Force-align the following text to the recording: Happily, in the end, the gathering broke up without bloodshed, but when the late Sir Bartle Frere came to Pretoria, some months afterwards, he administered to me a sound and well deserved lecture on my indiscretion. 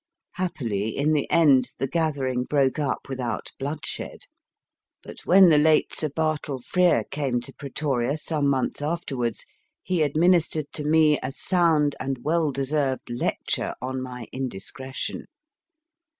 Happily, 0.31 0.97
in 0.97 1.13
the 1.13 1.29
end, 1.29 1.75
the 1.77 1.85
gathering 1.85 2.43
broke 2.45 2.79
up 2.79 3.07
without 3.07 3.51
bloodshed, 3.59 4.21
but 5.03 5.19
when 5.27 5.49
the 5.49 5.59
late 5.59 5.93
Sir 5.93 6.09
Bartle 6.09 6.59
Frere 6.59 7.03
came 7.11 7.39
to 7.41 7.53
Pretoria, 7.53 8.17
some 8.17 8.47
months 8.47 8.81
afterwards, 8.81 9.45
he 9.83 10.01
administered 10.01 10.65
to 10.73 10.83
me 10.85 11.19
a 11.21 11.31
sound 11.31 11.95
and 11.99 12.17
well 12.23 12.51
deserved 12.51 13.11
lecture 13.11 13.75
on 13.79 14.01
my 14.01 14.25
indiscretion. 14.31 15.25